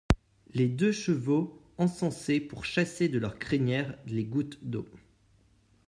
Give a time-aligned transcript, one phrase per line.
[0.55, 4.87] Les deux chevaux encensaient pour chasser de leurs crinières les gouttes d'eau.